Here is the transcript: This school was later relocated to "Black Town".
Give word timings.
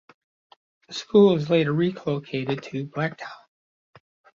This 0.87 0.97
school 0.97 1.35
was 1.35 1.51
later 1.51 1.73
relocated 1.73 2.63
to 2.63 2.87
"Black 2.87 3.19
Town". 3.19 4.07